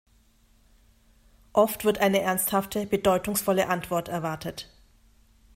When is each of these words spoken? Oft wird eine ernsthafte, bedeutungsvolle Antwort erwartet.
Oft 1.53 1.85
wird 1.85 1.99
eine 1.99 2.21
ernsthafte, 2.21 2.87
bedeutungsvolle 2.87 3.67
Antwort 3.67 4.07
erwartet. 4.09 4.67